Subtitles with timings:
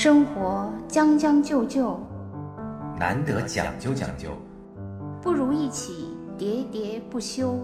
[0.00, 2.00] 生活将将就就，
[3.00, 4.28] 难得讲究讲究，
[5.20, 7.58] 不如一起喋喋不休。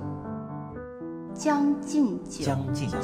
[1.32, 2.96] 将进酒，将进酒。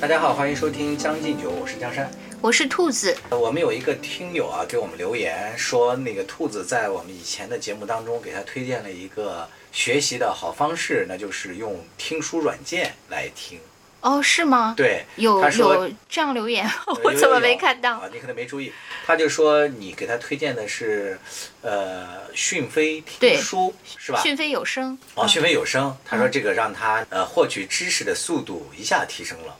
[0.00, 2.10] 大家好，欢迎收听《将进酒》，我是江山。
[2.40, 13.58] 我是兔子，我们有一个听友啊，给我们留言说，那个兔子在我们以前的节目当中给他推荐了一个学习的好方式，那就是用听书软件来听。
[14.02, 14.72] 哦，是吗？
[14.76, 16.66] 对，有他有这样留言，
[17.04, 17.98] 我怎么没看到？
[17.98, 18.08] 啊？
[18.10, 18.72] 你可能没注意，
[19.04, 21.18] 他就说你给他推荐的是，
[21.60, 24.18] 呃，讯飞听书是吧？
[24.22, 24.98] 讯飞有声。
[25.14, 29.54] 哦，嗯讯飞有声，他说这个让他呃获取知识的速度一下提升了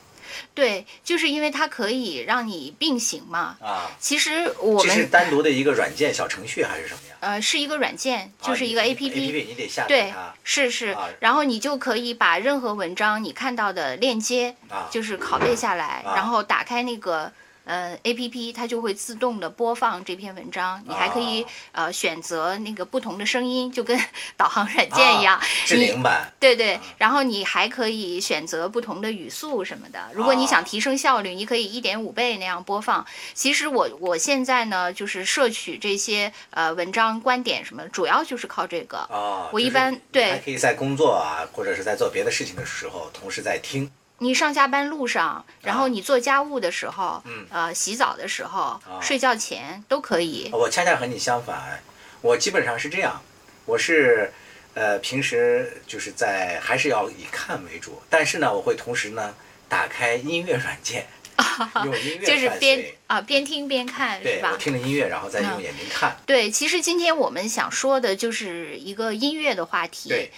[0.54, 3.56] 对，就是因为它可以让你并行嘛。
[3.60, 3.90] 啊。
[3.98, 7.16] 其实我这是们单独的一个软件小程序还是什么呀？
[7.20, 9.32] 呃是一个软件，就是一个啊 A P P A P。
[9.32, 10.12] P 你得下对，
[10.42, 17.30] 是是啊，然后你就可以把任何文章你看到的链接，啊，就是拷贝下来，啊然后打开那个
[17.71, 20.82] 呃 A P P，它就会自动的播放这篇文章。
[20.88, 23.96] 你还可以、啊呃选择那个不同的声音，就跟
[24.37, 25.37] 导航软件一样。
[25.37, 30.09] 啊智你能版对对，然后你还可以选择不同的语速什么的。
[30.12, 33.07] 如果你想提升效率，你可以一点五倍那样播放。
[33.35, 38.99] 其实我我现在呢，就是摄取这些呃文章、观点什么，主要就是靠这个。
[38.99, 39.49] 啊。
[39.52, 43.90] 我一般对还可以在工作啊，或者是在做别的事情的时候，同时在听
[44.23, 50.51] 你上下班路上，然后你做家务的时候，呃，洗澡的时候，睡觉前都可以。
[50.52, 51.82] 我恰恰和你相反，
[52.21, 53.23] 我基本上是这样，
[53.65, 54.30] 我是
[54.74, 59.35] 呃平时就是在还是要以看为主，但是呢，我会同时呢
[59.68, 61.07] 打开音乐软件，
[61.84, 64.56] 用音乐就是边啊边听边看，是吧我？
[64.59, 66.15] 听着音乐，然后再用嗯眼睛看。
[66.27, 70.10] 对，其实今天我们想说的就是一个音乐的话题。
[70.10, 70.31] 对，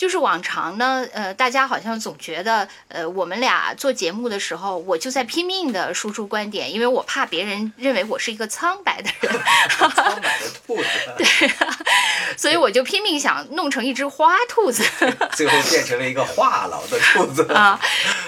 [0.00, 9.90] 就是往常呢，呃，大家好像总觉得，呃，我们俩做节目的时候，我就在拼命的输出观点，因为我怕别人认为我是一个苍白的人，苍
[10.22, 10.88] 白的兔子，
[11.18, 11.50] 对
[12.34, 14.82] 所以我就拼命想弄成一只花兔子。
[15.36, 17.52] 最后变成了一个话痨的兔子。
[17.52, 17.78] 啊，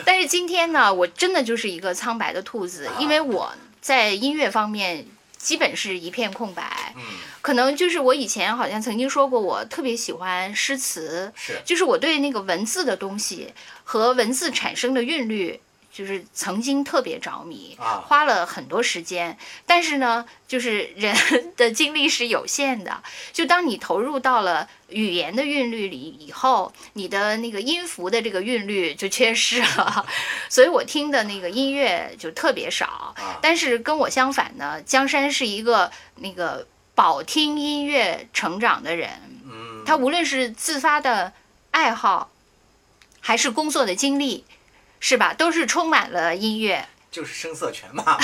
[0.05, 5.07] 但是今天呢，我真的就是一个苍白的兔子，因为我在音乐方面
[5.43, 6.95] 基本是一片空白。
[6.97, 7.03] 嗯，
[7.41, 15.61] 可能就是我以前好像曾经说过，我特别喜欢诗词，是就是我对那个文字的东西和文字产生的韵律。
[15.93, 19.37] 就是曾经特别着迷，啊花了很多时间，
[19.67, 21.15] 但是呢，就是人
[21.55, 23.03] 的精力是有限的。
[23.33, 30.07] 就当你投入到了语言的韵律里以后，你的那个音符的这个韵律就缺失了，
[30.49, 32.87] 所以我听的那个音乐就特别少。
[32.87, 39.11] 啊但是跟我相反呢，江山是一个那个饱听音乐成长的人，
[39.45, 41.33] 嗯，他无论是自发的
[41.71, 42.31] 爱好，
[43.21, 44.45] 还是工作的经历，
[45.05, 46.87] 是吧，都是充满了音乐。
[47.13, 48.19] 就是声色犬马嘛。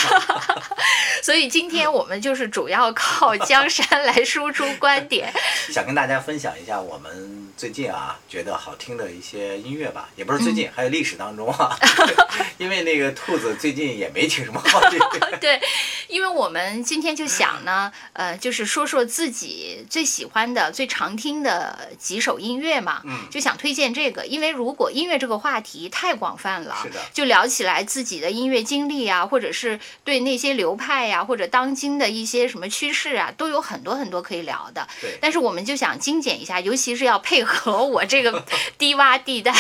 [1.23, 5.33] 所以今天我们就是主要靠江山来输出观点。
[5.71, 11.77] 想跟大家分享一下我们最近啊觉得好听的一些音乐吧，也不是最嗯近，还有历史当中啊，
[12.57, 15.37] 因为那个兔子最近也没听什么好音乐。
[15.39, 15.61] 对，
[16.07, 24.25] 因为我们今天就想呢，呃，就是说说自己最喜欢的、最常听的几首音乐嘛，嗯就想推荐这个。
[24.25, 34.87] 因为如果音乐这个话题太广泛了，是的就聊起来自己的音乐经历啊，或者是对那些流派呀、或者当今的一些什么趋势啊，都有很多很多可以聊的。
[35.01, 38.45] 对，但是我们就想精简一下，尤其是要配合我这个
[38.77, 39.51] 低洼地带，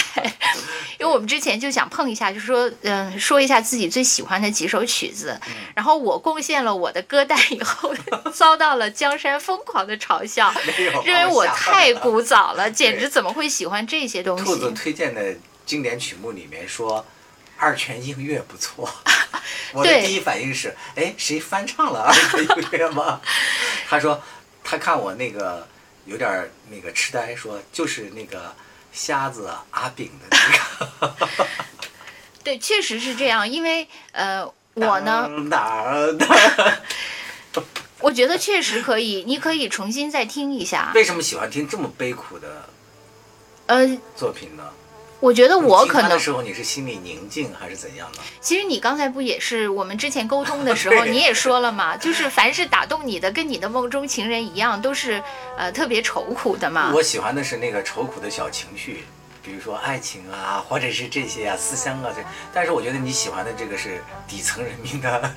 [1.01, 5.41] 因为我们之前就想碰一下，就是说，嗯、说一下自己最喜欢的几首曲子。
[5.47, 7.95] 嗯然后我贡献了我的歌单以后，
[8.35, 10.53] 遭到了江山疯狂的嘲笑，
[11.05, 14.73] 认为我太古早了，简直怎么会喜欢这些东西兔子？
[14.73, 15.35] 推荐的
[15.65, 17.05] 经典曲目里面说。
[17.59, 18.89] 二泉映月不错，
[19.73, 23.21] 我的对第一反应是，哎，谁翻唱了 二泉映月吗？
[23.89, 24.23] 他说，
[24.63, 25.67] 他看我那个
[26.07, 28.55] 有点儿那个痴呆，说就是那个
[28.93, 31.17] 瞎子阿炳的那个。
[32.45, 35.29] 对，确实是这样，因为呃，我呢？
[38.01, 40.93] 我觉得确实可以，你可以重新再听一下。
[40.95, 42.69] 为什么喜欢听这么悲苦的
[43.67, 44.63] 呃，作品呢？
[45.21, 48.19] 我觉得我可能听它的时候你是心里宁静还是怎样呢？
[48.41, 55.23] 其实你刚才不也是我们之前沟通的时候， 你也说了嘛，就是凡是打动你的，跟你的梦中情人一样，都是
[55.57, 56.93] 呃特别愁苦的嘛。
[56.95, 59.05] 我喜欢的是那个愁苦的小情绪，
[59.49, 62.23] 比如说爱情啊，或者是这些啊，思乡啊这。
[62.53, 65.35] 但是我觉得你喜欢的这个是底层人民的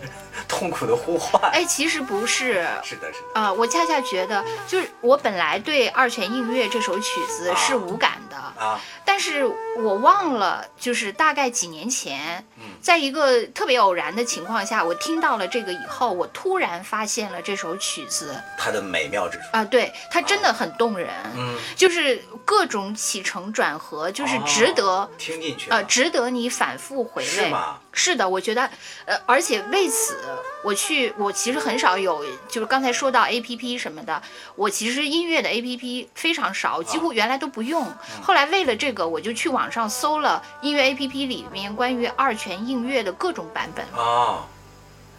[0.49, 1.41] 痛苦的呼唤。
[1.53, 2.67] 哎，其实不是。
[2.83, 3.39] 是的，是的。
[3.39, 9.45] 啊、我恰恰觉得，就是我本来对《二泉映月》这首曲子啊是无感的，啊，但是
[9.77, 19.43] 我忘了，就是大概几年前，嗯在一个特别偶然的情况下，我听到了这个以后，我突然发现了这首曲子它的美妙之处。
[19.53, 25.69] 啊，对，它真的很动人，嗯，就是各种起承转合，就是值得、哦听进去。
[25.69, 27.27] 呃，值得你反复回味。
[27.27, 27.79] 是吗？
[27.91, 28.69] 是的，我觉得，
[29.03, 30.17] 呃，而且为此，
[30.63, 34.23] 我去，我其实很少有，就是刚才说到 A P P 什么的，
[34.55, 37.85] 我其实音乐的 A P P 非常少，几乎原来都不用。
[38.23, 43.85] 后来为了这个，我就去网上搜了音乐 A P P 里面关于二泉映月的各种版本。
[43.93, 44.45] 哦，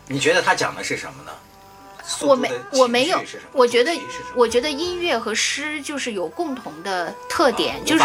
[0.07, 1.33] 你觉得他讲的是什么呢？
[2.05, 3.23] 诉我没，我没有
[3.53, 3.93] 我觉得
[4.35, 8.03] 我觉得音乐和诗就是有共同的特点，啊就是。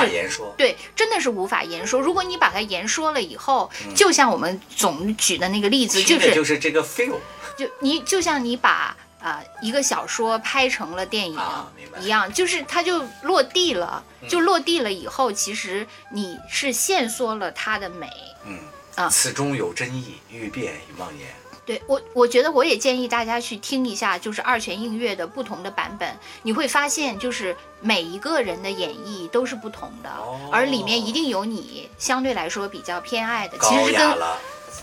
[0.57, 1.99] 对，真的是无法言说。
[1.99, 7.15] 如果你把它言说了以后，嗯就像我们总举的那个例子，就是就是这个 feel
[7.57, 18.07] 就你就像你把呃一个小说拍成了电影啊一样，就是它就落地了，嗯就落地了以后，其实你是限缩了它的美。
[18.45, 18.59] 嗯
[18.95, 21.27] 啊此中有真意，欲辨已忘言。
[21.67, 34.37] 对我，我觉得我也建议大家去听一下，就是二泉映月的不同的版本，你会发现，就是每一个人的演绎都是不同的，哦而里面一定有你相对来说比较偏爱的，其高实是跟雅了，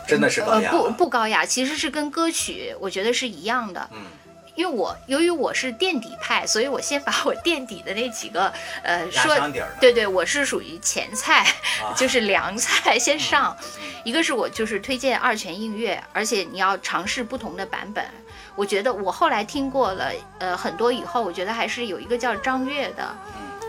[0.06, 0.90] 真的是高呃不。
[0.90, 3.88] 不高雅，其实是跟歌曲我觉得是一样的。
[3.92, 4.02] 嗯，
[4.54, 8.52] 因为我由于我是垫底派，所以我先把我垫底的那几个
[8.82, 9.34] 呃说。
[9.80, 11.44] 对对，我是属于前菜，
[11.82, 13.56] 啊就是凉菜先上。
[13.60, 18.04] 嗯一个是我就是推荐二泉映月，而且你要尝试不同的版本。
[18.54, 23.16] 我觉得我后来听过了呃很多以后，我觉得还是有一个叫张悦的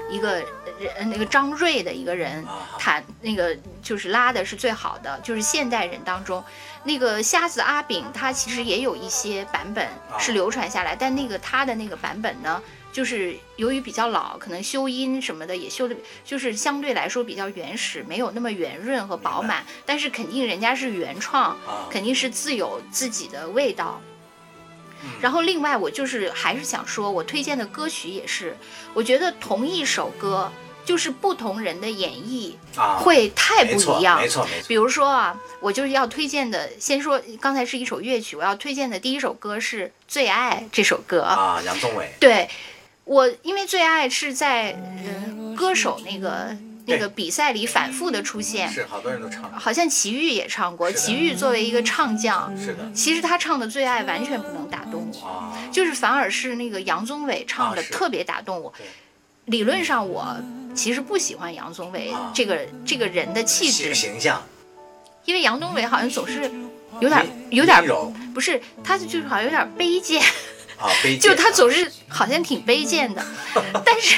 [0.10, 0.36] 一个
[0.80, 2.46] 人，那个张瑞的一个人
[2.78, 6.44] 弹那个就是拉的是最好的，就是现代人当中。
[6.84, 12.62] 那个瞎子阿炳，他其实也有一些版本啊是流传下来，但那个他的那个版本呢，
[12.92, 19.66] 就是由于比较老，可能修音什么的也修的，就是相对来说比较原始，没有那么圆润和饱满。
[19.84, 24.00] 但是肯定人家是原创，啊，肯定是自有自己的味道。
[25.04, 28.56] 嗯然后另外，我就是还是想说，我推荐的歌曲也是，
[28.94, 30.52] 我觉得同一首歌，
[30.84, 34.20] 就是不同人的演绎啊，会太不没错一样。
[34.20, 34.68] 没错没错。
[34.68, 41.22] 比如说啊，我就是要推荐的，先说刚才是一首乐曲，我要推荐的第一首歌是《最爱》这首歌。
[41.24, 42.50] 啊，杨宗纬对
[43.04, 50.92] 我，因为《最爱》是在呃歌手那个那个比赛里反复的出现，是好多人都唱，好像齐豫也唱过。
[50.92, 52.92] 齐豫作为一个唱将，是的。
[52.94, 58.74] 其实他唱的《最爱》完全不能打动我，啊，就是反而是那个杨宗纬唱的特别打动我。
[58.78, 58.86] 对。
[59.46, 60.36] 理论上我
[60.74, 62.32] 其实不喜欢杨宗纬啊。
[62.34, 64.42] 这个这个人的气形质，形象。
[65.26, 66.52] 因为杨宗纬好像总是
[67.00, 67.84] 有点有点
[68.34, 70.22] 不是，他就是好像有点卑贱，
[70.78, 73.24] 啊，卑就他啊总是好像挺卑贱的，
[73.86, 74.16] 但是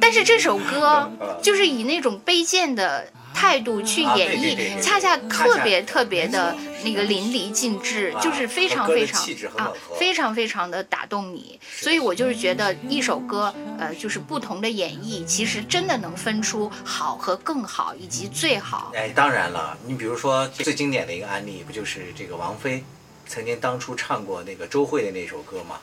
[0.00, 1.10] 但是这首歌
[1.42, 9.20] 就是以那种卑贱的态度去啊演绎，恰恰特别特别的那个淋漓尽致，啊就是非常非常
[9.56, 11.58] 啊非常非常的打动你。
[11.74, 18.92] 所以我就是觉得一首歌，呃，就是不同的演绎，其实真的能分出好和更好，以及最好。
[18.94, 22.84] 哎，当然了，你比如说最经典的一个案例，不就是这个王菲
[23.32, 25.80] 曾经当初唱过那个周蕙的那首歌吗？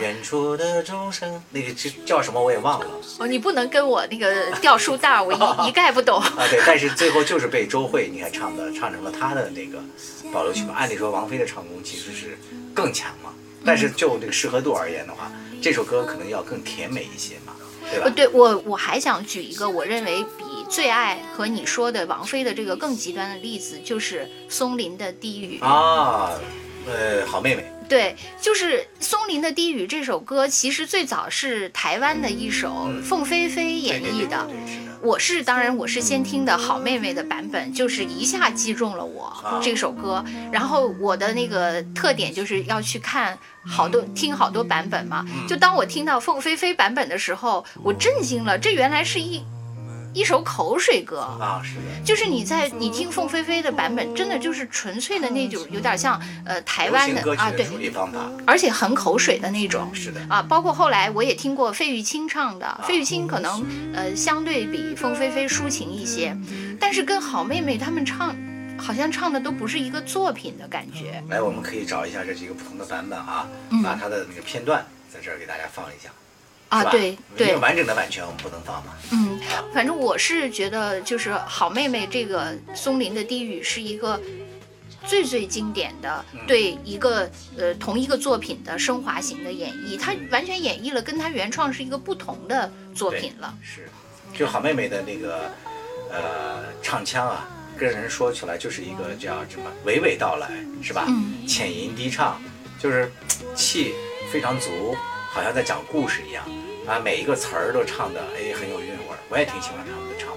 [0.00, 2.86] 远处的钟声，那个叫叫什么我也忘了
[3.20, 5.38] 哦，你不能跟我那个掉书袋，我一
[5.70, 6.20] 一概不懂。
[6.20, 6.34] 啊。
[6.50, 9.78] 对，但是最后就是被周蕙你看唱的唱成了她的那个
[10.32, 10.74] 保留曲嘛。
[10.76, 12.36] 按理说王菲的唱功其实是
[12.74, 13.32] 更强嘛，
[13.64, 15.30] 但是就这个适合度而言的话，
[15.62, 17.54] 这首歌可能要更甜美一些嘛，
[17.88, 18.12] 对呃，吧？
[18.16, 25.58] 对我我还想举一个我认为比最爱和你说的王菲的这个更极端的例子，就是松林的低语。
[25.60, 26.30] 啊，
[26.86, 34.48] 呃，好妹妹对，就是松林的低语这首歌，其实最早是台湾的一首嗯凤飞飞演绎的。
[35.02, 40.24] 我是当然我是先听的好妹妹的版本，就是一下击中了我、啊这首歌。
[40.50, 45.26] 然后我的那个特点就是要去看好多听好多版本嘛。
[45.28, 49.42] 嗯就当我听到凤飞飞版本的时候，我震惊了，这原来是一
[50.12, 51.20] 一首口水歌。
[51.20, 57.66] 啊，是的，就是你在你听凤飞飞的版本，真的就是纯粹的那种，有点像呃台湾的啊，对，
[58.46, 59.90] 而且很口水的那种。
[59.94, 63.64] 是的，啊，包括后来我也听过费玉清唱的，费玉清可能
[63.94, 66.36] 呃相对比凤飞飞抒情一些，
[66.78, 68.34] 但是跟好妹妹她们唱，
[68.78, 71.22] 好像唱的都不是一个作品的感觉。
[71.28, 73.82] 来，我们可以找一下这几个不同的版本啊，嗯。
[73.82, 76.10] 把它的那个片段在这儿给大家放一下，
[76.72, 78.94] 啊，对对因对为，完整的版权我们不能放嘛。
[79.12, 79.38] 嗯，
[79.74, 84.20] 反正我是觉得就是好妹妹这个松林的低语是一个。
[85.04, 93.52] 最最经典的嗯对一个呃同一个作品的升华型的演绎，它完全演绎了跟它原创是一个不同的作品了。
[93.60, 93.88] 是，
[94.32, 95.50] 就好妹妹的那个
[96.08, 100.48] 呃唱腔啊，跟人说出来就是一个叫什么娓娓道来，
[100.80, 101.04] 是吧？
[101.08, 102.40] 嗯浅吟低唱，
[102.78, 103.10] 就是
[103.56, 103.92] 气
[104.32, 104.94] 非常足，
[105.32, 106.44] 好像在讲故事一样
[106.86, 110.36] 啊，每一个词儿都唱的哎很有韵味儿，我也挺喜欢他们的唱法。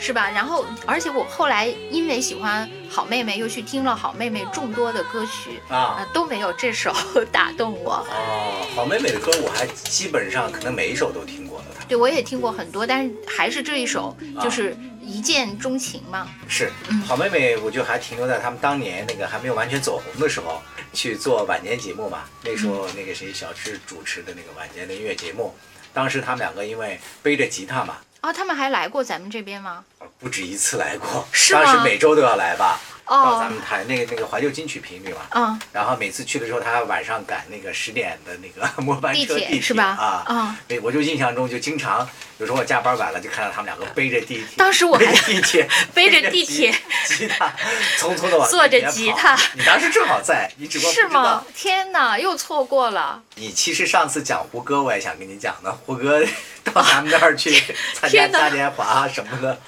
[0.00, 0.30] 是吧？
[0.30, 6.92] 然后，而且我后来因为喜欢好妹妹，又去听了好妹妹众多的歌曲，啊啊，都没有这首
[7.32, 7.94] 打动我。
[8.10, 14.76] 哦，好妹妹的歌我还基本上可能每一首都听过了，对我也听过很多，但是还是这一首啊就是
[15.08, 16.28] 一见钟情嘛。
[16.46, 20.62] 是嗯好妹妹，我就还停留在他们当年那个还没有完全走红的时候，
[20.92, 22.24] 去做晚间节目嘛。
[22.44, 25.54] 那时候那个谁小智主持的那个晚间的音乐节目，
[25.92, 29.84] 当时他们两个因为背着吉他嘛，哦，他们还来过咱们这边吗？
[30.18, 35.20] 不止一次来过，是吗当时每周都要来吧，到咱哦，们台那个那个怀旧金曲频率嘛。
[35.30, 39.84] 嗯，然后每次去的时候，他晚上赶那个十点的那个 末班车地车，铁是吧？
[39.98, 46.72] 啊，啊，对，我就印象中就经常有时候我加班晚了，就看到他们两个背着地铁， 当时我还背着地铁， 背着地铁
[47.06, 47.52] 吉吉他，
[47.98, 51.44] 匆匆的往坐着吉他你当时正好在，你只不过不吗？？
[51.54, 53.22] 天哪，又错过了。
[53.36, 56.22] 你其实上次讲胡歌，我也想跟你讲的，胡歌
[56.64, 57.50] 到咱们那儿去
[57.94, 59.58] 参加嘉年华什么的，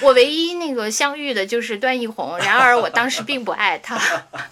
[0.00, 4.00] 我唯一那个相遇的就是段奕宏，然而我当时并不爱他。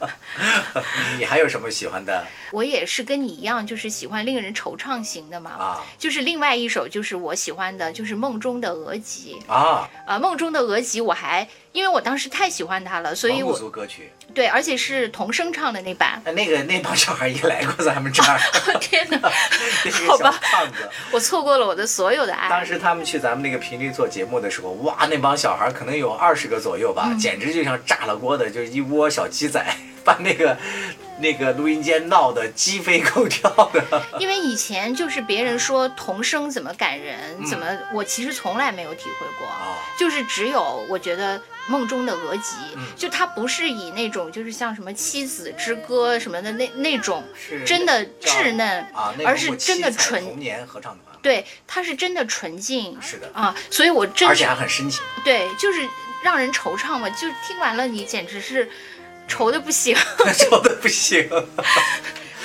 [1.19, 5.51] 你还有什么喜欢的我也是跟你一样，就是喜欢令人惆怅型的嘛。
[5.51, 9.89] 啊就是另外一首，就是我喜欢的，就是《梦中的额吉》啊？
[10.07, 16.23] 啊，《梦中的额吉》我还因为我当时太喜欢他了，所以我族歌曲，对，而且是童声唱的那版。
[16.35, 18.39] 那个那帮小孩也来过咱们这儿，
[18.81, 19.19] 天哪，
[20.09, 20.89] 好吧胖子。
[21.11, 22.49] 我错过了我的所有的爱。
[22.49, 29.65] 当时他们去咱们那个频率做节目的时候，哇，那帮小孩可能有二十个左右吧，嗯简直就像炸了锅的，就是一窝小鸡仔，
[30.05, 30.57] 把那个
[31.21, 34.03] 那个录音间闹得鸡飞狗跳的。
[34.19, 39.47] 因为以前就是别人说童声怎么感人，嗯怎么我其实从来没有体会过。
[39.47, 47.25] 哦，就是只有我觉得梦中的额吉，嗯就它不是以那种就是像什么妻子之歌什么的那那种
[47.67, 55.03] 真的稚嫩，啊，那而是真的纯童年合唱团，对，它是真的纯净是的，啊，所以我真是而且还很深情。
[55.25, 55.81] 对，就是
[56.23, 58.69] 让人惆怅嘛，就听完了你简直是
[59.29, 59.95] 愁的不行，
[60.37, 61.29] 愁的不行，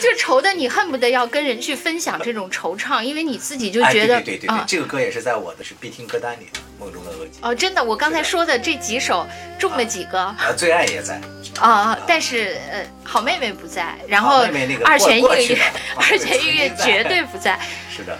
[0.03, 4.65] 就愁的你恨不得要跟人去分享这种惆怅，因为你自己就哎，觉得、对对对对对，啊。
[4.67, 7.39] 这个歌也是在我的是必听歌单里的，《梦中的额吉》。
[7.47, 9.25] 哦，真的，我刚才说的这几首
[9.57, 11.21] 中了几个啊、啊，最爱也在
[11.61, 14.43] 啊，但是呃，好妹妹不在，然后
[14.83, 15.57] 二泉映月
[15.95, 17.57] 二泉映月绝对不在，
[17.89, 18.17] 是的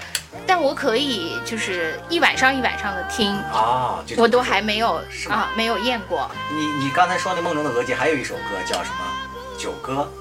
[0.48, 9.06] 但我可以就是一晚上一晚上的听，啊，我都还没有啊没有验过你你刚才说那《梦中的额吉》还有一首歌叫什么？
[9.60, 10.12] 九歌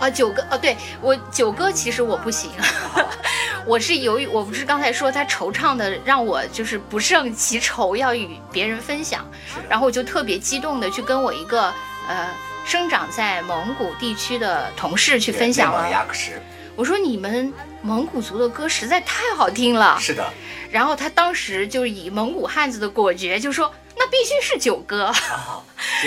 [0.00, 2.50] 啊九哥哦，对我九哥其实我不行，
[3.64, 9.24] 我是由于我不是刚才说他惆怅的让我就是不胜其愁，要与别人分享，
[9.68, 11.72] 然后我就特别激动的去跟我一个
[12.08, 12.28] 呃
[12.64, 16.06] 生长在蒙古地区的同事去分享了，
[16.76, 17.52] 我说你们
[17.82, 20.26] 蒙古族的歌实在太好听了，是的。
[20.70, 25.62] 然后他当时就以蒙古汉子的果决就说那必须是九哥， 啊，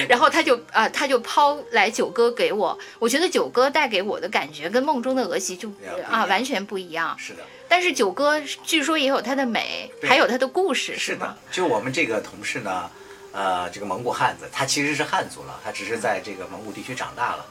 [0.09, 5.71] 然后他就啊、他就抛来九哥给我，我觉得九哥带给我的感觉跟梦中的额吉就
[6.09, 11.37] 啊完全不一样，是的，但是九哥据说也有他的美，还有他的故事，是的？。
[11.51, 12.89] 就我们这个同事呢，
[13.31, 17.45] 呃，这个蒙古汉子，他其实是汉族了，他只是在这个蒙古地区长大了。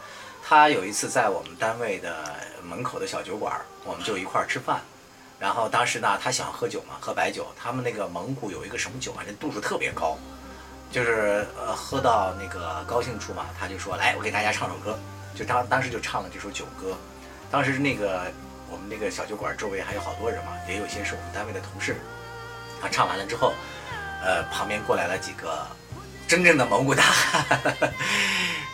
[0.44, 4.82] 他有一次在我们单位的门口的小酒馆儿，我们就一块儿吃饭。
[5.38, 7.47] 然后当时呢，他想喝酒嘛，喝白酒。
[7.56, 10.18] 他们那个蒙古有一个什么酒啊，这度数特别高，
[10.92, 14.96] 就是呃喝到那个高兴处嘛，他就说来，我给大家唱首歌。
[15.34, 16.94] 就当当时就唱了这首酒歌。
[17.50, 18.30] 当时那个
[18.68, 21.96] 我们那个小酒馆周围还有好多人嘛，也有些是我们单位的同事。
[22.80, 23.54] 他唱完了之后，
[24.22, 25.66] 呃，旁边过来了几个
[26.28, 27.62] 真正的蒙古大汉，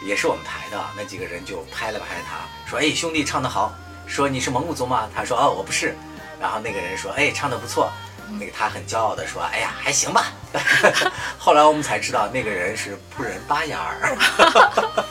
[0.05, 3.73] 也是我们台的那几个人就拍了拍他，说：“哎，兄弟唱得好。”
[4.09, 5.95] 说：“你是蒙古族吗？”他说：“哦，我不是。”
[6.41, 7.93] 然后那个人说：“哎，唱得不错。”
[8.39, 10.33] 那个他很骄傲的说：“哎呀，还行吧。”
[11.39, 14.17] 后来我们才知道那个人是布仁巴雅尔。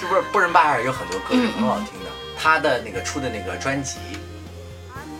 [0.00, 3.98] 这不是布仁巴雅尔有很多歌是很好听的，他的那个出的那个专辑，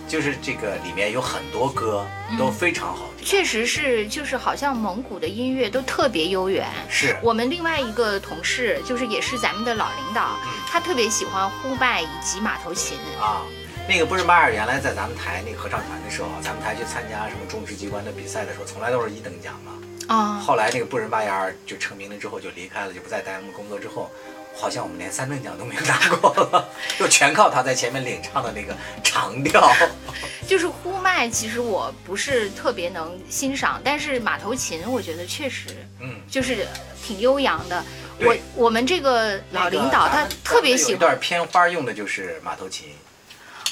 [0.06, 2.06] 就是这个里面有很多歌
[2.38, 3.26] 都非常好听。
[3.26, 6.68] 确实是，就是好像蒙古的音乐都特别悠远。
[6.88, 12.98] 是我们另外一个同事，就是也是咱们的老领导，嗯他特别喜欢呼麦以及马头琴。
[13.18, 13.40] 啊，
[13.88, 19.72] 那个布仁巴雅尔原来在咱们台那个合唱团的时候，咱们台去参加什么中职机关的比赛的时候，从来都是一等奖嘛。
[20.08, 24.10] 啊、后来那个布仁巴雅尔就成名了之后就离开了，就不再在我们工作之后，
[24.56, 29.72] 好像我们连三等奖都没有拿过了，就全靠他在前面领唱的那个长调。
[30.46, 35.68] 就是呼麦，其实我不是特别能欣赏，但是马头琴，我觉得确实，
[36.00, 36.66] 嗯，就是
[37.04, 37.84] 挺悠扬的。
[38.20, 42.88] 我我们这个老领导他特别喜欢有一段片花用的就是马头琴。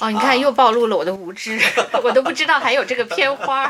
[0.01, 1.61] 哦，你啊看又暴露了我的无知，
[2.03, 3.67] 我都不知道还有这个片花。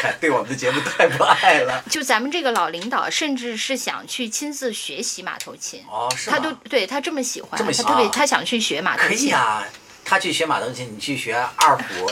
[0.00, 1.82] 看 对我们的节目太不爱了。
[1.90, 6.38] 就咱们这个老领导，甚至是想去亲自学习马头琴，哦，是他？
[6.38, 9.30] 都对他这么喜欢，这么喜他特别啊他想去学马头可以。
[9.30, 9.64] 啊，
[10.04, 12.10] 他去学马头琴，你去学二胡，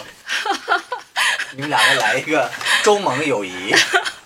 [1.56, 2.50] 你们两个来一个
[2.82, 3.74] 中蒙友谊。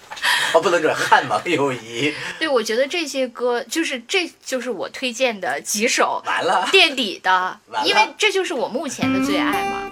[0.55, 6.69] 哦，不能说汉王友谊，对，我觉得这些歌就是这就是我推荐的几首完了。
[6.71, 9.91] 垫底的因为这就是我目前的最爱嘛。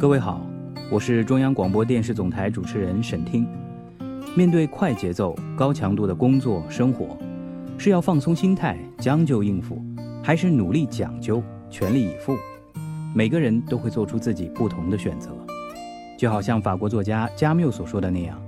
[0.00, 0.40] 各位好，
[0.88, 3.44] 我是中央广播电视总台主持人沈听。
[4.36, 7.18] 面对快节奏、高强度的工作生活，
[7.78, 9.82] 是要放松心态、将就应付，
[10.22, 12.38] 还是努力讲究、全力以赴？
[13.12, 15.30] 每个人都会做出自己不同的选择。
[16.16, 18.40] 就好像法国作家加缪所说的那样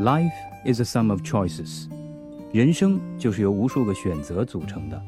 [0.00, 0.30] ：“Life
[0.64, 1.86] is a sum of choices。”
[2.52, 5.00] 人生就是由无数个选择组成的。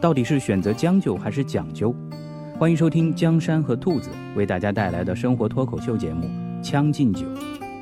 [0.00, 1.94] 到底是选择将就还是讲究？
[2.58, 6.26] 欢迎收听江山和兔子为大家带来的生活脱口秀节目
[6.60, 7.26] 《将进酒》，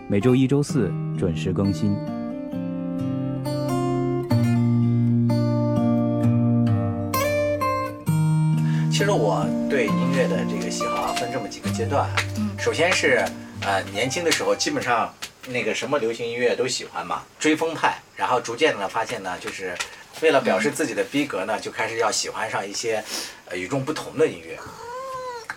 [0.08, 1.96] 每周一、周四准时更新。
[8.90, 12.08] 其实我对音乐的这个喜好，分这么几个阶段。
[12.58, 13.24] 首先是
[13.62, 15.14] 呃年轻的时候，基本上
[15.48, 18.00] 那个什么流行音乐都喜欢嘛，追风派。
[18.16, 19.76] 然后逐渐的，发现呢，就是
[20.20, 23.04] 为了表示自己的逼格呢，就开始要喜欢上一些
[23.44, 24.58] 呃与众不同的音乐。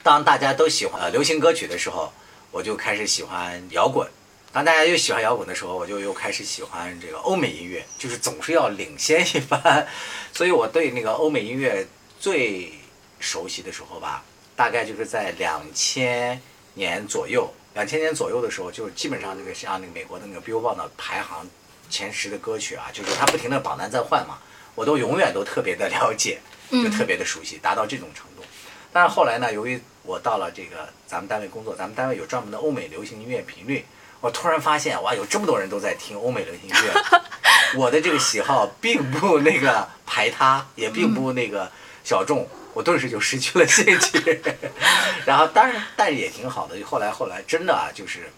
[0.04, 2.14] 当大家都喜欢呃流行歌曲的时候，
[2.52, 4.08] 我就开始喜欢摇滚。
[4.52, 9.88] 当大家又喜欢摇滚的时候，我就又开始喜欢这个欧美音乐，就是总是要领先一番。
[10.34, 11.88] 所以我对那个欧美音乐
[12.20, 12.74] 最
[13.20, 14.24] 熟悉的时候吧，
[14.56, 16.42] 大概就是在两千
[16.80, 17.54] 年左右。
[17.76, 21.48] 两千年左右的时候，就是基本上那个像那个美国的那个 Billboard 的排行
[21.88, 24.40] 前十的歌曲啊，就是它不停的榜单在换嘛，
[24.74, 26.40] 我都永远都特别的了解，
[26.72, 28.44] 就特别的熟悉，达到这种程度。
[28.92, 33.86] 但是后来呢，由于我到了这个咱们单位工作，咱们单位有专门的欧美流行音乐频率，
[34.20, 36.94] 我突然发现哇，有这么多人都在听欧美流行音乐，
[37.78, 41.72] 我的这个喜好并不那个排他，也并不那个
[42.04, 44.42] 小众，我顿时就失去了兴趣。
[45.26, 46.76] 然后当然，但也挺好的。
[46.86, 48.30] 后来后来真的啊，就是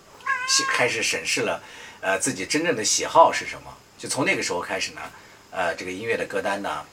[0.74, 1.62] 开始审视了，
[2.02, 3.78] 呃，自己真正的喜好是什么。
[3.98, 5.02] 就从那个时候开始呢，
[5.52, 6.84] 呃，这个音乐的歌单呢，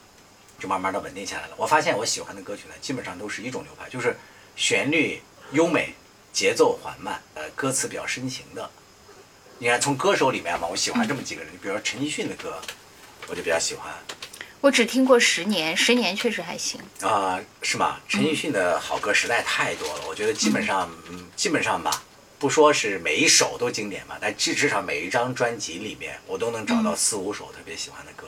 [0.59, 1.55] 就慢慢的稳定下来了。
[1.57, 4.17] 我发现我喜欢的歌曲呢，基本上都是一种流派，就是
[4.57, 5.23] 旋律
[5.53, 5.95] 优美、
[6.33, 8.71] 节奏缓慢，呃，歌词比较深情的。
[9.59, 12.61] 你看，从歌手里面嘛，我喜欢这么几个人，比如说陈奕迅的歌，
[13.27, 13.93] 我就比较喜欢。
[14.61, 16.81] 我只听过十年，十年确实还行。
[17.03, 18.01] 啊、是吗？
[18.09, 22.03] 陈奕迅的好歌实在太多了，我觉得基本上，嗯，基本上吧，
[22.41, 28.27] 不说是每一首都经典吧，但至至少每一张专辑里面，我都能找到四五首特别喜欢的歌。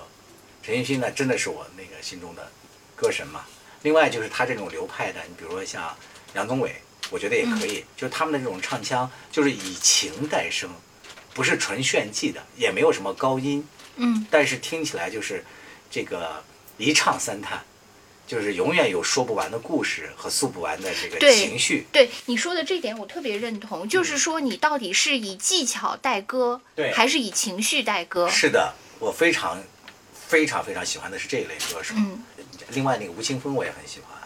[0.63, 2.49] 陈奕迅呢，真的是我那个心中的
[2.95, 3.45] 歌神嘛。
[3.83, 5.97] 另外就是他这种流派的，你比如说像
[6.35, 6.77] 杨宗纬，
[7.11, 10.71] 我觉得也可以，就是他们的这种唱腔，就是以情带声，
[11.35, 13.67] 不是纯炫技的，也没有什么高音，
[13.97, 15.45] 嗯，但是听起来就是
[15.91, 16.43] 这个
[16.79, 17.63] 一唱三叹，
[18.27, 21.87] 就是永远有说不完的故事和诉不完的这个情绪。
[21.93, 28.29] 对你说的这点我特别认同，就是说你到底是以技巧带歌，对还是以情绪带歌？
[28.31, 29.61] 是的，我非常
[30.15, 31.95] 非常非常喜欢的是这一类歌手。
[31.97, 32.23] 嗯，
[32.69, 34.17] 另外那个吴青峰我也很喜欢，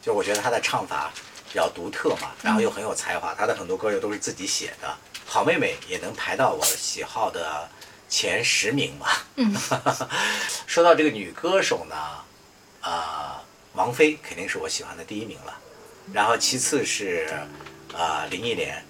[0.00, 1.12] 就我觉得他的唱法
[1.48, 4.96] 比较独特嘛，然后又很有才华，他的很多歌又都是自己写的。
[5.26, 7.68] 好妹妹也能排到我喜好的
[8.14, 9.26] 前十名吧。
[9.34, 9.52] 嗯，
[10.68, 11.96] 说到这个女歌手呢，
[12.80, 15.52] 啊、王菲肯定是我喜欢的第一名了，
[16.12, 17.28] 然后其次是
[17.92, 18.84] 啊、林忆莲，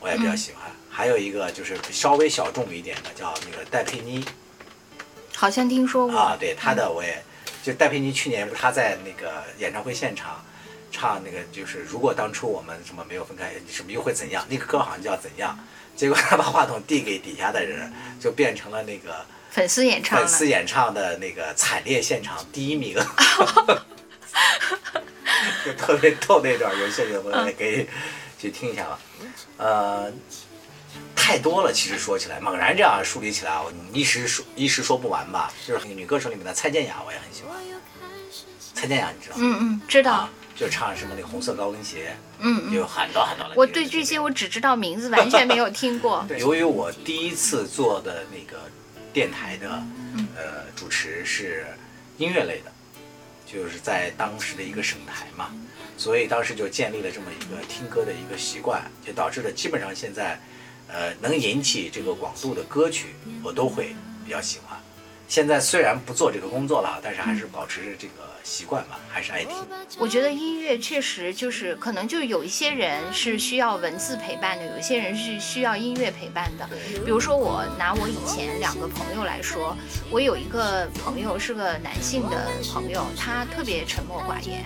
[0.00, 4.24] 我也比较喜欢，还有一个就是稍微小众一点的叫那个戴佩妮，
[5.36, 6.18] 好像听说过。
[6.18, 7.22] 啊，对她的我也，
[7.62, 10.44] 就戴佩妮去年不她在那个演唱会现场
[10.94, 14.46] 唱那个就是如果当初我们什么没有分开，什么又会怎样？
[14.48, 15.58] 那个歌好像叫怎样？
[15.96, 20.18] 结果他把话筒递给底下的人，就变成了那个粉丝演唱。
[20.18, 22.96] 粉丝演唱的那个惨烈现场第一名，
[25.64, 27.86] 就特别逗那段，有兴趣的朋友可以
[28.40, 28.98] 去听一下吧。
[29.56, 30.12] 呃，
[31.14, 35.52] 太多了，其实说起来，猛然这样梳理起来，我一时说一时说不完吧。
[35.66, 37.54] 就是女歌手里面的蔡健雅，我也很喜欢。
[38.74, 39.42] 蔡健雅你知道吗？
[39.44, 43.54] 嗯嗯，知道啊。，就唱什么那个红色高跟鞋，嗯嗯，有很多很多的。
[43.56, 46.24] 我对这些我只知道名字，完全没有听过。
[46.38, 48.70] 由于我第一次做的那个
[49.12, 49.82] 电台的
[50.36, 51.66] 呃主持是
[52.18, 52.72] 音乐类的，
[53.44, 55.50] 就是在当时的一个省台嘛，
[55.98, 60.38] 所以当时就建立了这么一个听歌的一个习惯，就导致了基本上现在
[60.86, 63.08] 呃能引起这个广度的歌曲，
[63.42, 64.78] 我都会比较喜欢。
[65.26, 69.56] 现在虽然不做这个工作了，但是还是保持着这个习惯吧，还是爱听。
[69.98, 76.68] 我觉得音乐确实就是可能就有一些人是需要文字陪伴的，有一些人是需要音乐陪伴的。
[77.04, 79.76] 比如说我拿我以前两个朋友来说，
[80.10, 84.64] 我有一个朋友是个男性的朋友，他特别沉默寡言，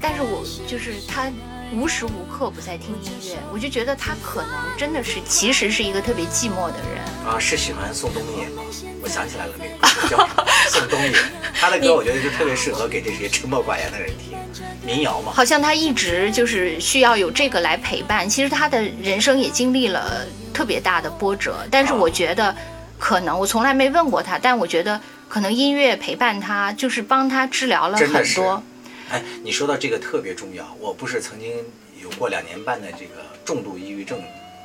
[0.00, 1.30] 但是我就是他。
[1.72, 7.38] 无时无刻不在听音乐，我就觉得他可能真的是，其实是一个特别寂寞的人啊。
[7.38, 8.62] 是喜欢宋冬野吗？
[9.02, 10.28] 我想起来了，那个叫
[10.70, 11.12] 宋冬野，
[11.52, 14.38] 他的歌我觉得就特别适合给这些沉默寡言的人听，
[14.84, 15.32] 民谣嘛。
[15.32, 18.28] 好像他一直就是需要有这个来陪伴。
[18.28, 22.54] 其实他的人生也经历了特别大的波折，但是我觉得
[22.98, 28.62] 可能我从来没问过他，但我觉得可能音乐陪伴他，就是帮他治疗了很多。
[29.10, 30.76] 哎，你说到这个特别重要。
[30.80, 31.64] 我不是曾经
[32.02, 34.22] 有过两年半的这个重度抑郁症，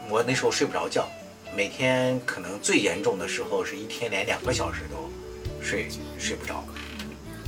[0.10, 1.08] 我那时候睡不着觉，
[1.56, 5.10] 每天可能最严重的时候是一天连两个小时都
[5.64, 6.64] 睡睡不着。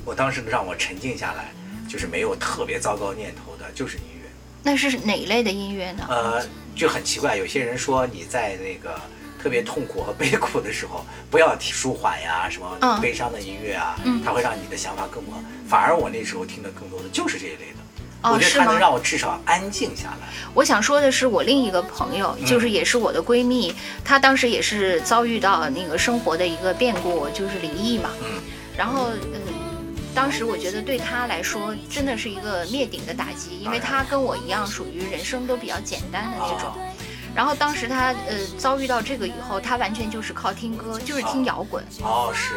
[0.06, 1.54] 我当时让我沉静下来，
[1.90, 4.30] 就是没有特别糟糕念头的，就是音乐。
[4.64, 6.06] 那是哪一类的音乐呢？
[6.10, 9.00] 呃，就很奇怪，有些人说你在那个。
[9.42, 15.34] 特别痛苦和悲苦的时候， 不要听舒缓呀，什么悲伤的音乐啊，它会让你的想法更多。
[15.68, 20.28] 反而我那时候听的更多的就是这一类的，我觉得它能让我至少安静下来。
[20.54, 23.74] 我想说的是，我另一个朋友，就是也是我的闺蜜，
[24.06, 28.10] 她当时也是遭遇到那个生活的一个变故，就是离异嘛。
[28.22, 28.42] 嗯。
[28.78, 29.42] 然后，嗯，
[30.14, 36.72] 当时我觉得对她来说真的是一个灭顶的打击，因为她跟我一样，属于人生都比较简单的那种。
[37.36, 41.84] 然后当时他呃遭遇到这个以后，他完全就是靠听歌，就是听摇滚。
[42.02, 42.56] 哦，是。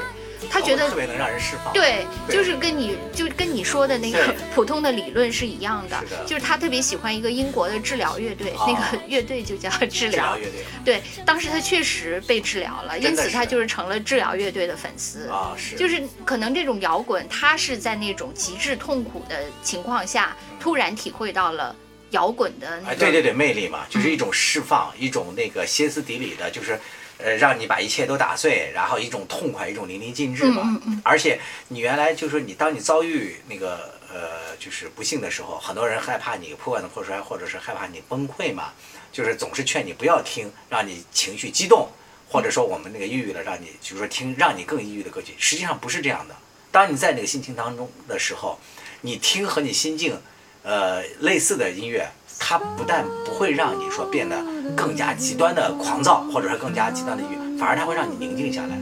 [0.50, 1.72] 他觉得特别能让人释放。
[1.72, 5.98] 对，就是跟你就跟你说的那个普通的理论是一样的。
[6.26, 10.36] 就是他特别喜欢一个英国的治疗乐队，那个 乐队就叫治疗。
[10.36, 10.64] 乐队。
[10.84, 15.28] 对，当时他确实被治疗了，因此他就是成了治疗乐队的粉丝。
[15.28, 15.76] 啊，是。
[15.76, 21.74] 就是可能这种摇滚，他是在那种极致痛苦的情况下，突然体会到了。
[22.14, 26.78] 摇滚的哎，对对对，魅力嘛，就是一种释放，一种那个歇斯底里的，就是，
[27.18, 30.62] 呃，让你把一切都打碎，然后一种痛快，一种淋漓尽致嘛。
[30.64, 31.02] 嗯嗯。
[31.04, 38.72] 而且你原来就是你，当你遭遇那个呃，就是不幸的时候，很多人害怕你破罐子破摔，或者是害怕你崩溃嘛，
[39.12, 41.88] 就是总是劝你不要听，让你情绪激动，
[42.28, 46.36] 或者说我们那个抑郁了，让你就是说听让你更抑郁的歌曲，实际上不是这样的。
[46.70, 48.60] 当你在那个心情当中的时候，
[49.00, 50.16] 你听和你心境。
[50.64, 54.36] 呃，类似的音乐，它不但不会让你说变得
[54.74, 58.76] 更加极端的狂躁，或者是更加极端的抑郁，反而它会让你宁静下来，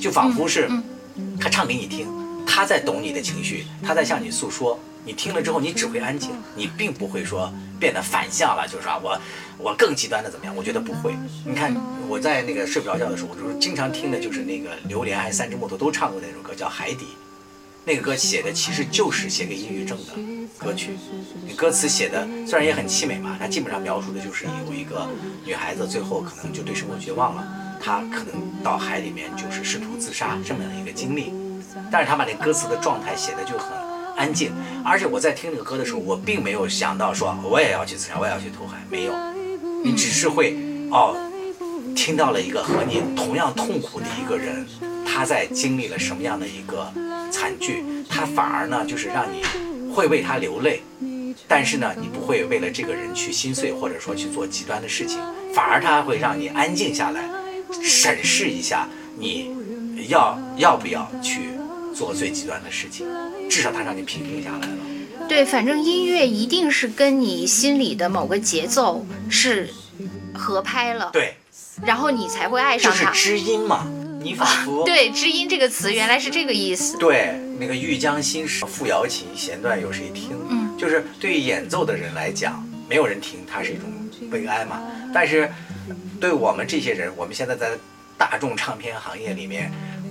[0.00, 0.68] 就仿佛是
[1.38, 2.08] 他唱给你听，
[2.46, 4.78] 他在懂你的情绪，他在向你诉说。
[5.04, 9.16] 你听了之后，你只会安静，你并不会说变得反向了，就是说我
[9.56, 10.52] 我更极端的怎么样？
[10.56, 11.14] 我觉得不会。
[11.44, 11.72] 你看
[12.08, 17.04] 我在那个睡不着觉的时候，我就是经常听的就是那个榴莲还是三只木头都唱过那首歌，叫《海底》。
[17.88, 20.12] 那个歌写的其实就是写给抑郁症的
[20.58, 20.90] 歌曲，
[21.48, 25.08] 那歌词写的虽然也很凄美嘛，它基本上描述的就是有一个
[25.44, 27.46] 女孩子最后可能就对生活绝望了，
[27.80, 31.32] 她可能到海里面就是试图自杀这么样的一个经历，
[31.88, 33.70] 但是她把那歌词的状态写的就很
[34.16, 34.50] 安静，
[34.84, 39.12] 而且我在听这个歌的时候，我并没有想到说我也要去自杀，我也要去投海，没有，
[39.84, 40.56] 你只是会
[40.90, 41.16] 哦，
[41.94, 44.66] 听到了一个和你同样痛苦的一个人，
[45.06, 46.92] 他在经历了什么样的一个。
[47.30, 49.42] 惨剧，它反而呢，就是让你
[49.92, 50.82] 会为他流泪，
[51.48, 55.18] 但是呢，你不会为了这个人去心碎，或者说去做极端的事情，
[55.54, 57.28] 反而他会让你安静下来，
[57.82, 59.50] 审视一下你
[60.08, 61.50] 要要不要去
[61.94, 63.06] 做最极端的事情，
[63.48, 64.78] 至少他让你平静下来了。
[65.28, 69.70] 对，反正音乐一定是跟你心里的某个节奏是
[70.32, 71.34] 合拍了，对，
[71.84, 73.10] 然后你才会爱上它。
[73.10, 73.86] 就是知音嘛。
[74.26, 76.98] 你仿佛对“知音”这个词原来是这个意思。
[76.98, 80.30] 对，那个《欲将心事付瑶琴，弦断有谁听》。
[80.50, 83.84] 嗯，就是对于演奏的人来讲，没有人听，它是一种
[84.28, 84.82] 悲哀嘛。
[85.14, 85.48] 但是，
[86.20, 87.70] 对我们这些人，我们现在在
[88.18, 89.70] 大众唱片行业里面，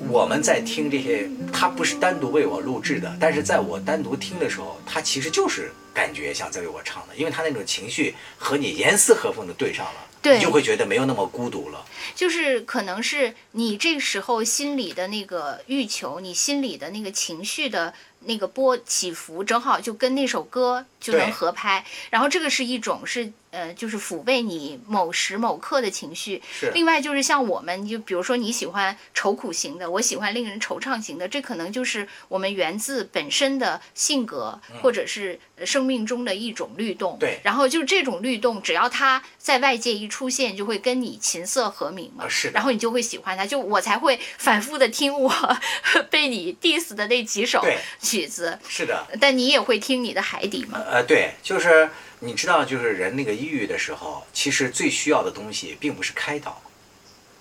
[0.10, 10.00] 我们在听这些，它不是单独为我录制的，但是在我单独听的时候，它其实就是感觉像在为我唱的，因为它那种情绪和你严丝合缝的对上了。
[10.34, 11.86] 你就会觉得没有那么孤独了，
[12.16, 21.86] 就是可能是你这时候心里的那个欲求，你心里的那个情绪的那个波起伏，正好就跟那首歌就能合拍。
[22.10, 26.42] 然后这个是一种是呃，就是抚慰你某时某刻的情绪。
[26.52, 37.14] 是另外就是像我们，就比如说你喜欢愁苦型的，我喜欢令人惆怅型的，这可能就是我们源自本身的性格，或者是呃生命中的一种律动。
[37.14, 42.26] 嗯对然后就这种律动，只要它在外界一出现，就会跟你琴瑟和鸣嘛。
[42.26, 45.32] 啊是然后你就会喜欢它，就我才会反复的听我
[46.12, 47.64] 被你 diss 的那几首
[48.02, 50.80] 曲子，是的，但你也会听你的海底嘛。
[50.86, 51.90] 呃，对，就是
[52.26, 56.60] 你知道，就是人那个抑郁的时候，其实最需要的东西并不是开导，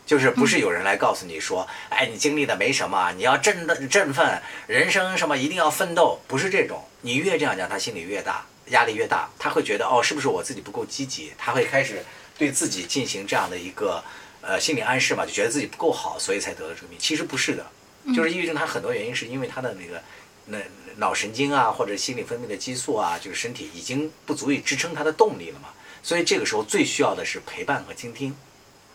[0.05, 6.85] 就是不是有人来告诉你说，哎，你经历的没什么，你要振的振奋，人生什么一定要奋斗，不是这种。
[7.01, 11.33] 你越这样讲，他心里越大，压力越大，他会觉得哦，是不是我自己不够积极？
[11.38, 12.05] 他会开始
[12.37, 14.03] 对自己进行这样的一个
[14.42, 16.99] 呃心理暗示嘛，就觉得自己不够好，所以才得了这个病。
[16.99, 17.66] 其实不是的，
[18.14, 20.03] 就是抑郁症它很多原因是因为他的那个
[20.46, 20.59] 那
[20.96, 25.70] 脑神经啊或者心理分泌的激素啊，就是身体已经不足以支撑他的动力了嘛，
[26.02, 28.37] 所以这个时候最需要的是陪伴和倾听。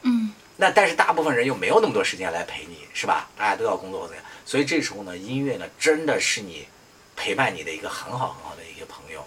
[0.04, 3.30] 嗯那但是大部分人又没有那么多时间来陪你，是吧？
[3.38, 6.68] 大家都要工作或怎样，所以这时候呢，音乐呢真的是你
[7.16, 9.26] 陪伴你的一个很好很好的一个朋友。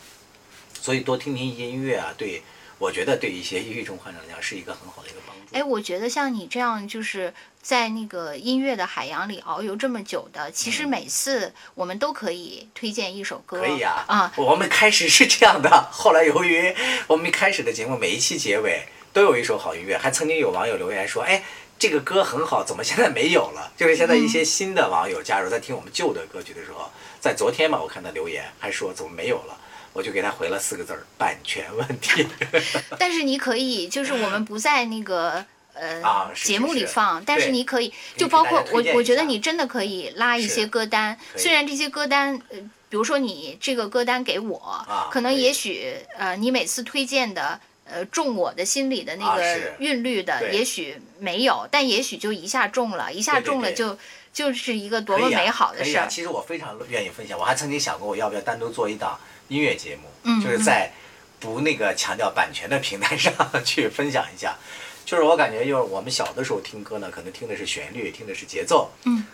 [0.80, 2.42] 所以多听听音乐啊，对
[2.78, 5.21] 我觉得对一些抑郁症患者来讲是一个很好的一个。
[5.52, 13.60] 哎，我觉得像你这样，就是在那个音乐的海洋里遨游这么久的，其实嗯每次我们都可以推荐一首歌。
[13.60, 16.74] 可以啊，啊，我们开始是这样的，后来由于
[17.06, 21.44] 我们一开始的节目每一期结尾都有一首好音乐，还曾经有网友留言说，哎，
[21.78, 23.72] 这个歌很好，怎么现在没有了？
[23.76, 29.58] 就是现在一些新的网友加入，在听我们旧的歌曲的时候，在昨天吧，我看他留言还说怎么没有了。
[29.92, 32.26] 我就给他回了四个字儿：版权问题。
[32.98, 35.44] 但是你可以，就是我们不在那个。
[35.74, 41.18] 呃，啊是节目里放，但是你可以，就包括我，我觉得你真的可以拉一些歌单。
[41.34, 42.58] 虽然这些歌单，呃，
[42.90, 47.58] 比如说你这个歌单给我，啊可能也许呃，你每次推荐的。
[47.84, 53.98] 呃，中我的心里的那个韵律的，对也许没有，但也许就一下中了，一下中了就
[54.32, 56.06] 就是一个多么美好的事儿。
[56.08, 59.18] 其实我非常愿意分享，我还曾经想过我要不要单独做一档
[59.52, 60.90] 音乐节目，嗯就是在
[61.38, 63.32] 不那个强调版权的平台上
[63.64, 64.56] 去分享一下。
[65.04, 68.90] 就是我感觉，就是我们小的时候听歌呢，可能听的是旋律，听的是节奏。
[69.04, 69.24] 嗯。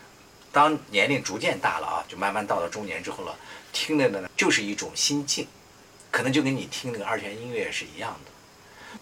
[0.50, 3.37] 当年龄逐渐大了啊，就慢慢到了中年之后了，
[3.70, 5.46] 听的呢就是一种心境，
[6.11, 8.31] 可能就跟你听那个二泉音乐是一样的。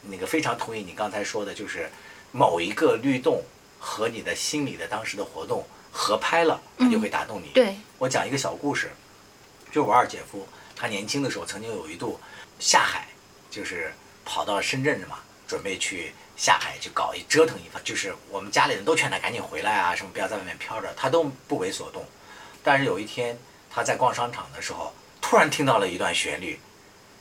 [0.03, 1.89] 那个非常同意你刚才说的，就是
[2.33, 3.43] 某一个律动
[3.79, 7.49] 和你的心理的当时的活动合拍了，它就会打动你。
[7.55, 8.91] 对，我讲一个小故事，
[9.69, 10.47] 就是我二姐夫，
[10.77, 12.21] 他年轻的时候曾经有一度
[12.61, 13.09] 下海，
[13.51, 13.93] 就是
[14.25, 22.05] 跑到深圳嘛，准备去下海去搞一折腾一番，就是我们家里人都劝他赶紧回来啊，什么不要在外面飘着，他都不为所动。
[22.63, 23.39] 但是有一天
[23.71, 26.61] 他在逛商场的时候，突然听到了一段旋律，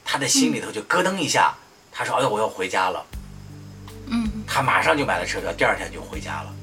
[0.04, 1.56] 他的心里头就咯噔一下，
[1.92, 3.06] 他说：“哎呦，我要回家了。”
[4.08, 6.55] 嗯他马上就买了车票，第二天就回家了。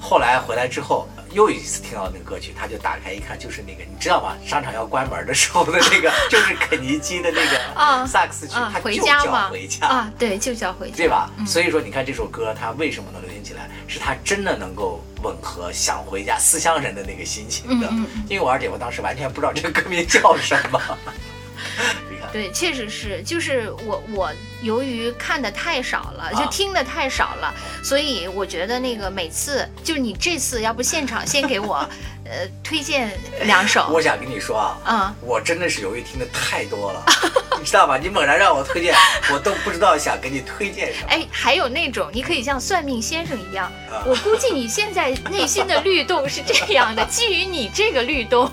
[0.00, 4.36] 后来回来之后，又一次听到那个歌曲，他就打开一看，就是那个你知道吗？
[4.46, 11.30] 商场要关门的时候的那个， 就是肯尼基的那个啊萨克斯曲，啊，他就叫，回家，啊，对，就叫回家，对吧？
[11.36, 13.68] 嗯所以说，你看这首歌，它为什么能流行起来？
[13.86, 17.88] 是它真的能够吻合想回家思乡人的那个心情的。
[18.28, 20.80] 因为我二姐夫当时完全不知道这个歌名叫什么。
[22.32, 24.30] 对，确实是，就是我我
[24.62, 31.76] 由于看的太少了，就啊听的太少了，所以我觉得那个每次就是你这次要不现场先给我
[32.24, 33.10] 呃推荐
[33.44, 37.02] 两首我，想跟你说啊，嗯，我真的是由于听的太多了，
[37.58, 37.96] 你知道吧？
[37.96, 38.94] 你猛然让我推荐，
[39.32, 41.06] 我都不知道想给你推荐什么。
[41.08, 48.50] 哎，还有那种你可以像算命先生一样，啊我估计你现在内心的律动是这样的， 基于你这个律动，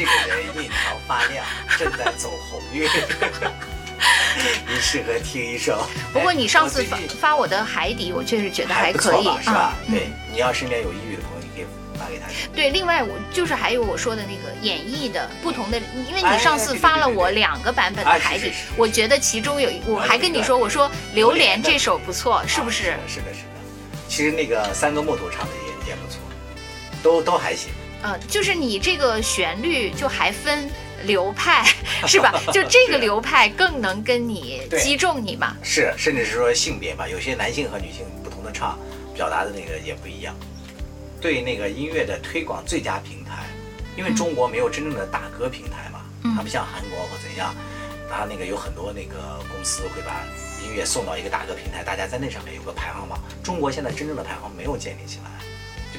[0.00, 1.44] 这个人印堂发亮，
[1.78, 2.88] 正在走红运，
[4.66, 5.86] 你适合听一首。
[6.10, 9.74] 不过你上次发发我的海底，我确实觉得还可以，是吧？
[9.86, 11.66] 嗯对，你要身边有抑郁的朋友，你可以
[11.98, 12.50] 发给他听。
[12.54, 22.84] 对，另外我就是还有我说的那个演绎的不同的，因为哎你上次发了我两个版本的海底，我觉得其中有一，我啊还跟你说，我说《榴莲》这首不错，是不啊是？
[22.84, 23.26] 是的，是的。
[24.08, 26.20] 其实那个三个木头唱的也也不错，
[27.02, 27.70] 都都还行。
[28.02, 30.68] 呃，就是你这个旋律就还分
[31.04, 31.64] 流派，
[32.06, 32.32] 是吧？
[32.52, 35.56] 就这个流派更能跟你击中你嘛。
[35.62, 38.78] 是，甚至是说性别吧，有些男性和女性不同的唱，
[39.14, 40.34] 表达的那个也不一样。
[41.20, 43.44] 对那个音乐的推广最佳平台，
[43.96, 47.54] 因为中国没有真正的大歌平台嘛，嗯它不像韩国或怎样，
[48.10, 50.24] 它那个有很多那个公司会把
[50.64, 53.20] 音乐送到一个大歌平台，大家在那上面有个排行榜。
[53.42, 55.39] 中国现在真正的排行榜没有建立起来，就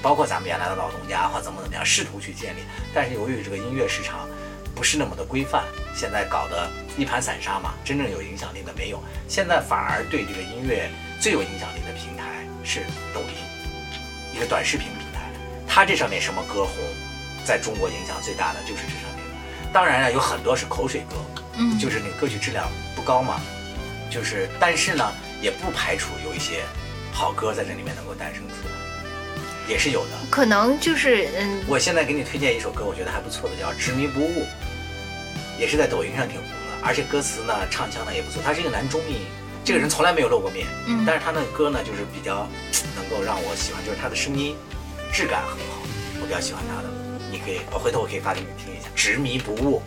[0.02, 2.62] 包括咱们原来的老东家或怎么怎么样，试图去建立，
[2.94, 4.28] 但是由于这个音乐市场
[4.74, 5.64] 不是那么的规范，
[5.96, 9.02] 现在搞得一盘散沙嘛，真正有影响力的没有。
[9.28, 12.82] 现在反而对这个音乐最有影响力的平台是
[13.14, 15.30] 抖音，一个短视频平台。
[15.68, 16.76] 它这上面什么歌红，
[17.46, 19.72] 在中国影响最大的就是这上面的。
[19.72, 21.16] 当然了，有很多是口水歌，
[21.58, 23.40] 嗯，就是那个歌曲质量不高嘛，
[24.10, 25.10] 就是但是呢，
[25.42, 26.64] 也不排除有一些
[27.14, 28.74] 好歌在这里面能够诞生出来，
[29.72, 30.12] 也是有的。
[30.30, 34.42] 可能就是嗯，我现在给你推荐一首歌，我觉得还不错的，叫《执迷不悟》，
[35.58, 38.42] 也是在抖音上挺红的，而且歌词呢、唱腔呢也不错。
[38.44, 39.22] 他是一个男中音，
[39.64, 42.46] 这个人从来没有露过面，嗯但是他那个歌呢，就是比较
[42.96, 44.56] 能够让我喜欢，就是他的声音
[45.14, 45.82] 质感很好，
[46.22, 46.90] 我比较喜欢他的。
[47.32, 49.80] 你可以，我回头我可以发给你听一下，《执迷不悟》，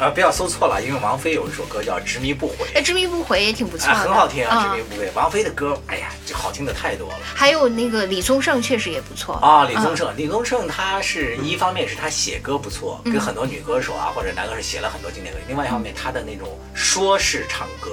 [0.00, 2.66] 啊，不要搜错了，因为王菲有一首歌叫《执迷不悔》。
[2.76, 5.08] 哎，执迷不悔也挺不错的，啊，很好听啊，啊执迷不悔。
[5.14, 9.64] 王菲的歌，哎呀，这好听的太多了还有那个李宗盛确实也不错啊。
[9.66, 17.92] 李宗嗯盛，李宗盛他是一方面是他写歌不错，嗯跟很多女歌手啊或者男歌手写了很多经典歌曲；另外一方面，他的那种说式唱歌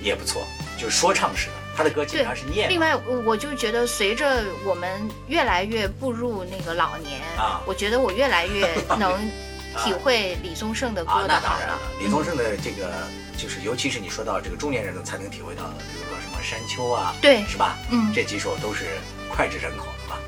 [0.00, 0.42] 也不错，
[0.78, 4.88] 就是说唱式的，他的歌基本上是念另外，我我就觉得随着我们
[5.26, 9.12] 越来越步入那个老年，啊我觉得我越来越能
[9.78, 11.78] 体会李宗盛的啊歌，的好了那当然了。。
[12.00, 12.90] 李宗盛的这个
[13.36, 17.76] 就是，尤其是你说到这个中年人才能体会到的，比如说什么山丘啊，对是吧？
[17.90, 18.98] 嗯这几首都是
[19.30, 20.18] 脍炙人口的吧。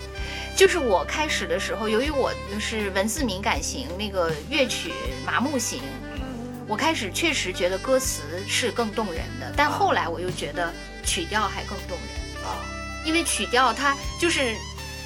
[0.54, 4.92] 就是我开始的时候，由于我就是文字敏感型，那个乐曲
[5.26, 5.82] 麻木型，
[6.14, 6.22] 嗯
[6.68, 10.72] 我开始确实觉得歌词是更动人的，但啊后来我又觉得
[11.04, 12.60] 曲调还更动人，啊，
[13.04, 14.54] 因为曲调它就是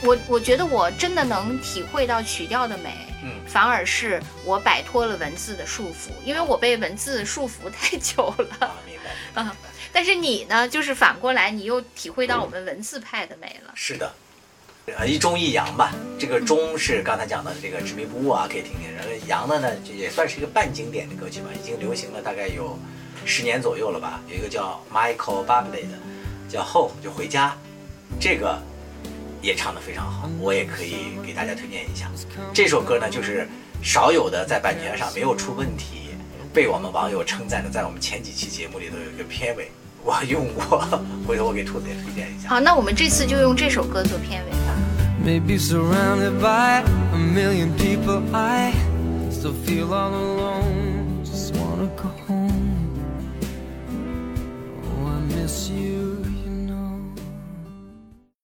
[0.03, 2.91] 我我觉得我真的能体会到曲调的美。
[3.25, 8.57] 嗯反而是我摆脱了文字的束缚，因为我被文字束缚太久了。
[8.61, 9.41] 啊，明白。
[9.41, 9.57] 啊
[9.93, 13.73] 但是你呢，就是反过来，你又体会到我们文字派的美了。
[13.75, 14.13] 是的，
[14.99, 15.95] 呃，一中一阳吧。
[16.19, 18.93] 这个中是刚才讲的这个执迷不悟啊，可以听听。
[18.95, 22.79] 然后阳的呢，就也算是一个半经典的歌曲吧，已经流行了大概有
[23.25, 24.21] 十年左右了吧。
[24.29, 25.99] 有一个叫 Michael Bublé 的，
[26.49, 27.57] 叫 Home 就回家，
[28.21, 28.61] 这个
[29.43, 32.11] 也唱得非常好，我也可以给大家推荐一下。
[32.53, 33.47] 这首歌呢，就是
[33.83, 36.11] 少有的在版权上没有出问题，
[36.53, 39.71] 被我们网友称赞的，在我们前几期节目里头有一个片尾，
[40.03, 40.85] 我用过，
[41.27, 42.49] 回头我给兔子也推荐一下。
[42.49, 44.75] 好，那我们这次就用这首歌做片尾吧。
[45.25, 48.73] Maybe surrounded by a million people, I
[49.31, 51.25] still feel all alone.
[51.25, 52.53] Just wanna go home.
[54.85, 56.26] Oh, I miss you.